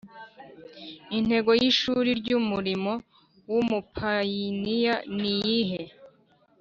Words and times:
Intego 1.17 1.51
y 1.61 1.63
Ishuri 1.71 2.09
ry 2.19 2.29
Umurimo 2.39 2.91
w 3.51 3.53
Ubupayiniya 3.61 4.95
ni 5.19 5.29
iyihe 5.53 5.81